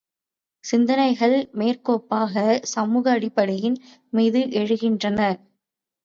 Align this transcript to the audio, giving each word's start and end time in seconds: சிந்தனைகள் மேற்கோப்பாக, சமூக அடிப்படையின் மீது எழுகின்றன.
சிந்தனைகள் 0.63 1.35
மேற்கோப்பாக, 1.53 2.33
சமூக 2.63 3.11
அடிப்படையின் 3.11 3.77
மீது 4.13 4.39
எழுகின்றன. 4.53 5.19